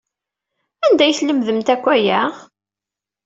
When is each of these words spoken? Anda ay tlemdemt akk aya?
Anda 0.85 1.03
ay 1.05 1.13
tlemdemt 1.19 1.67
akk 1.73 1.85
aya? 1.95 2.21